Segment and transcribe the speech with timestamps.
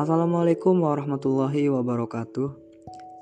[0.00, 2.48] Assalamualaikum warahmatullahi wabarakatuh.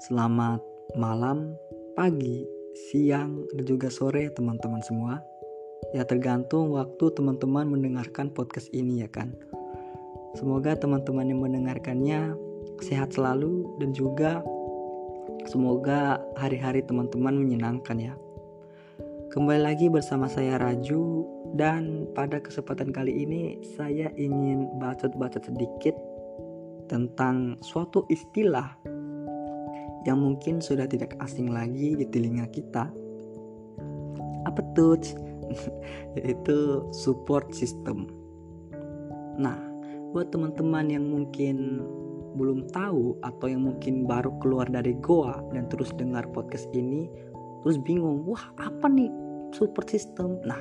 [0.06, 0.62] Selamat
[0.95, 1.58] malam,
[1.99, 2.47] pagi,
[2.87, 5.19] siang, dan juga sore teman-teman semua.
[5.91, 9.35] Ya tergantung waktu teman-teman mendengarkan podcast ini ya kan.
[10.38, 12.38] Semoga teman-teman yang mendengarkannya
[12.79, 14.47] sehat selalu dan juga
[15.51, 18.15] semoga hari-hari teman-teman menyenangkan ya.
[19.34, 21.27] Kembali lagi bersama saya Raju
[21.59, 25.98] dan pada kesempatan kali ini saya ingin bacot-bacot sedikit
[26.88, 28.74] tentang suatu istilah
[30.09, 32.88] yang mungkin sudah tidak asing lagi di telinga kita.
[34.48, 34.96] Apa tuh?
[36.16, 38.09] Yaitu support system.
[39.37, 39.56] Nah,
[40.16, 41.84] buat teman-teman yang mungkin
[42.37, 47.10] belum tahu atau yang mungkin baru keluar dari goa dan terus dengar podcast ini
[47.65, 49.10] terus bingung, wah apa nih
[49.52, 50.41] support system?
[50.45, 50.61] Nah,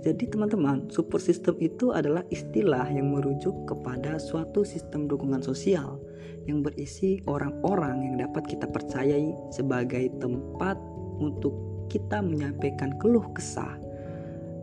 [0.00, 6.00] jadi teman-teman, support system itu adalah istilah yang merujuk kepada suatu sistem dukungan sosial
[6.48, 10.80] yang berisi orang-orang yang dapat kita percayai sebagai tempat
[11.20, 11.52] untuk
[11.92, 13.76] kita menyampaikan keluh kesah,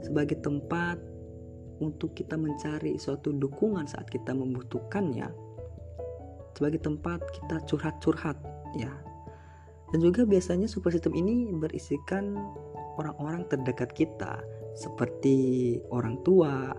[0.01, 0.97] sebagai tempat
[1.77, 5.29] untuk kita mencari suatu dukungan saat kita membutuhkannya,
[6.57, 8.37] sebagai tempat kita curhat-curhat,
[8.73, 8.89] ya.
[9.93, 12.35] Dan juga biasanya support system ini berisikan
[12.97, 14.41] orang-orang terdekat kita
[14.77, 16.73] seperti orang tua,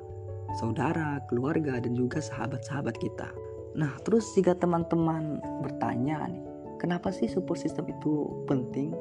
[0.59, 3.31] saudara, keluarga, dan juga sahabat-sahabat kita.
[3.75, 6.43] Nah, terus jika teman-teman bertanya nih,
[6.83, 8.95] kenapa sih support system itu penting?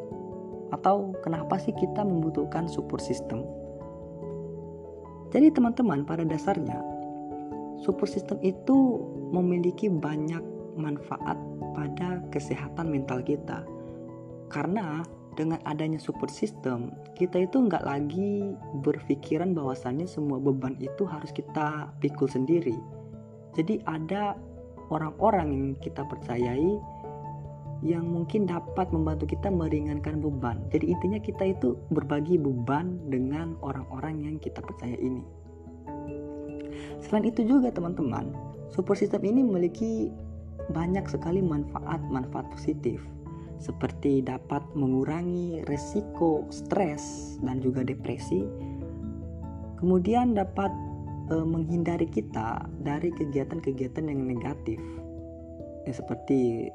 [0.73, 3.45] Atau kenapa sih kita membutuhkan support system?
[5.29, 6.97] Jadi teman-teman, pada dasarnya
[7.81, 10.41] support system itu memiliki banyak
[10.77, 11.37] manfaat
[11.73, 13.65] pada kesehatan mental kita.
[14.49, 15.03] Karena
[15.37, 21.93] dengan adanya support system, kita itu nggak lagi berpikiran bahwasannya semua beban itu harus kita
[22.01, 22.73] pikul sendiri.
[23.53, 24.33] Jadi ada
[24.89, 26.81] orang-orang yang kita percayai
[27.85, 30.57] yang mungkin dapat membantu kita meringankan beban.
[30.73, 35.21] Jadi intinya kita itu berbagi beban dengan orang-orang yang kita percaya ini.
[37.05, 38.33] Selain itu juga teman-teman,
[38.73, 40.09] support system ini memiliki
[40.73, 42.99] banyak sekali manfaat-manfaat positif
[43.57, 48.45] seperti dapat mengurangi resiko stres dan juga depresi.
[49.77, 50.69] Kemudian dapat
[51.29, 54.81] e, menghindari kita dari kegiatan-kegiatan yang negatif.
[55.85, 56.69] Ya seperti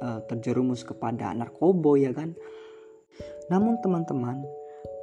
[0.00, 2.36] e, terjerumus kepada narkoba ya kan.
[3.52, 4.40] Namun teman-teman,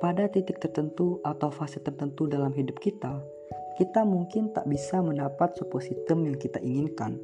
[0.02, 3.22] pada titik tertentu atau fase tertentu dalam hidup kita,
[3.78, 7.22] kita mungkin tak bisa mendapat support system yang kita inginkan.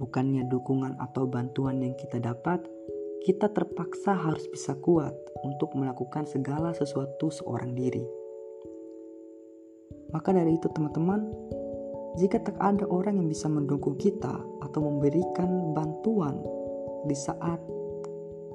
[0.00, 2.64] Bukannya dukungan atau bantuan yang kita dapat
[3.20, 5.12] kita terpaksa harus bisa kuat
[5.44, 8.04] untuk melakukan segala sesuatu seorang diri.
[10.10, 11.28] Maka dari itu teman-teman,
[12.18, 16.40] jika tak ada orang yang bisa mendukung kita atau memberikan bantuan
[17.06, 17.60] di saat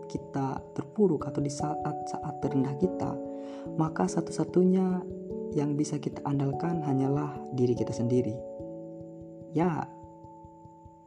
[0.10, 3.12] kita terpuruk atau di saat-saat terendah kita,
[3.78, 5.02] maka satu-satunya
[5.56, 8.36] yang bisa kita andalkan hanyalah diri kita sendiri.
[9.56, 9.88] Ya,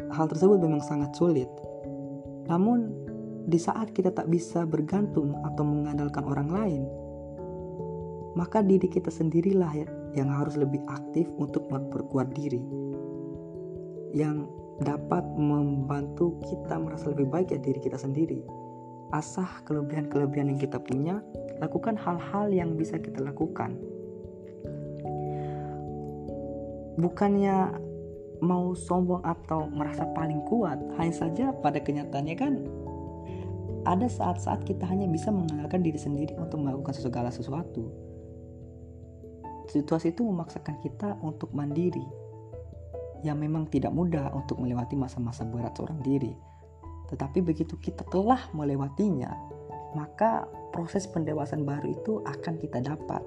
[0.09, 1.51] hal tersebut memang sangat sulit.
[2.49, 3.08] Namun,
[3.49, 6.83] di saat kita tak bisa bergantung atau mengandalkan orang lain,
[8.37, 12.61] maka diri kita sendirilah ya, yang harus lebih aktif untuk memperkuat diri.
[14.13, 14.53] Yang
[14.85, 18.45] dapat membantu kita merasa lebih baik ya diri kita sendiri.
[19.17, 21.25] Asah kelebihan-kelebihan yang kita punya,
[21.57, 23.81] lakukan hal-hal yang bisa kita lakukan.
[27.01, 27.81] Bukannya
[28.45, 32.55] mau sombong atau merasa paling kuat, hanya saja pada kenyataannya kan
[33.89, 37.89] ada saat-saat kita hanya bisa mengandalkan diri sendiri untuk melakukan segala sesuatu.
[39.73, 42.05] Situasi itu memaksakan kita untuk mandiri,
[43.25, 46.33] yang memang tidak mudah untuk melewati masa-masa berat seorang diri.
[47.09, 49.33] Tetapi begitu kita telah melewatinya,
[49.97, 53.25] maka proses pendewasaan baru itu akan kita dapat.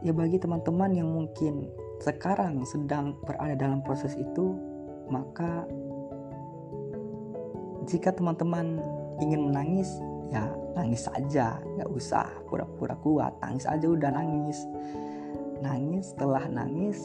[0.00, 1.68] Ya bagi teman-teman yang mungkin
[2.00, 4.56] sekarang sedang berada dalam proses itu,
[5.08, 5.64] maka
[7.86, 8.82] jika teman-teman
[9.22, 9.88] ingin menangis
[10.34, 11.56] ya nangis saja.
[11.78, 13.32] Nggak usah pura-pura kuat.
[13.40, 14.58] Nangis aja udah nangis.
[15.62, 17.00] Nangis setelah nangis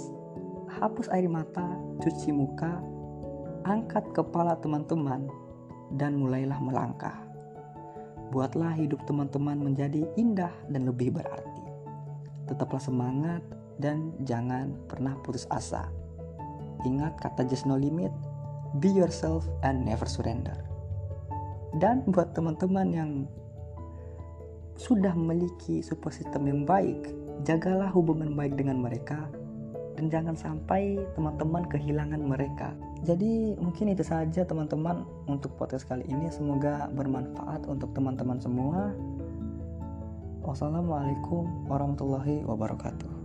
[0.72, 1.64] hapus air mata
[2.00, 2.80] cuci muka
[3.64, 5.30] angkat kepala teman-teman
[5.96, 7.16] dan mulailah melangkah.
[8.32, 11.64] Buatlah hidup teman-teman menjadi indah dan lebih berarti.
[12.48, 13.44] Tetaplah semangat
[13.80, 15.92] dan jangan pernah putus asa.
[16.82, 18.12] Ingat kata just no limit
[18.80, 20.71] be yourself and never surrender
[21.80, 23.12] dan buat teman-teman yang
[24.76, 27.14] sudah memiliki support system yang baik,
[27.46, 29.30] jagalah hubungan baik dengan mereka
[29.96, 32.74] dan jangan sampai teman-teman kehilangan mereka.
[33.06, 38.90] Jadi mungkin itu saja teman-teman untuk podcast kali ini semoga bermanfaat untuk teman-teman semua.
[40.42, 43.21] Wassalamualaikum warahmatullahi wabarakatuh.